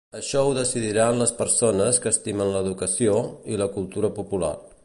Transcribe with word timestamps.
Això 0.17 0.39
ho 0.45 0.53
decidiran 0.57 1.19
les 1.19 1.33
persones 1.43 2.01
que 2.05 2.11
estimen 2.15 2.51
l'educació, 2.57 3.21
i 3.55 3.63
la 3.65 3.73
cultura 3.81 4.15
popular. 4.21 4.55